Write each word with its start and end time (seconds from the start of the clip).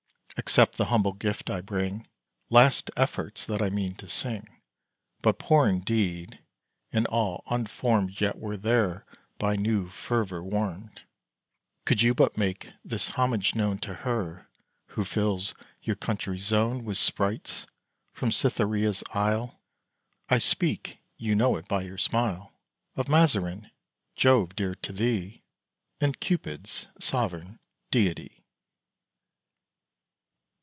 Accept 0.37 0.77
the 0.77 0.85
humble 0.85 1.11
gift 1.13 1.49
I 1.51 1.61
bring, 1.61 2.07
Last 2.49 2.89
efforts 2.97 3.45
that 3.45 3.61
I 3.61 3.69
mean 3.69 3.93
to 3.95 4.07
sing: 4.07 4.61
But 5.21 5.37
poor 5.37 5.67
indeed, 5.67 6.39
and 6.91 7.05
all 7.07 7.43
unformed, 7.47 8.19
Yet 8.19 8.37
were 8.39 8.55
they 8.57 9.01
by 9.37 9.53
new 9.55 9.89
fervour 9.89 10.41
warmed, 10.41 11.03
Could 11.85 12.01
you 12.01 12.15
but 12.15 12.37
make 12.37 12.71
this 12.83 13.09
homage 13.09 13.53
known 13.55 13.77
To 13.79 13.93
her 13.93 14.47
who 14.87 15.03
fills 15.05 15.53
your 15.83 15.97
country's 15.97 16.45
zone 16.45 16.85
With 16.85 16.97
sprites 16.97 17.67
from 18.13 18.31
Cytherea's 18.31 19.03
isle; 19.13 19.59
I 20.27 20.37
speak 20.39 21.01
(you 21.17 21.35
know 21.35 21.55
it 21.57 21.67
by 21.67 21.83
your 21.83 21.99
smile) 21.99 22.53
Of 22.95 23.09
Mazarin, 23.09 23.69
Jove 24.15 24.55
dear 24.55 24.73
to 24.75 24.93
thee, 24.93 25.43
And 25.99 26.19
Cupid's 26.19 26.87
sovereign 26.99 27.59
deity. 27.91 28.37